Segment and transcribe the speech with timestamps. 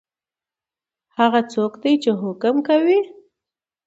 [1.17, 2.99] هغه څوک دی چی حکم کوي؟